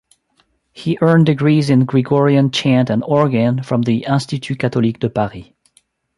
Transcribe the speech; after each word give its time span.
He 0.73 0.97
earned 0.99 1.27
degrees 1.27 1.69
in 1.69 1.85
Gregorian 1.85 2.49
Chant 2.49 2.89
and 2.89 3.03
Organ 3.03 3.61
from 3.61 3.83
the 3.83 4.05
Institut 4.07 4.57
Catholique 4.57 4.97
de 4.97 5.11
Paris. 5.11 5.49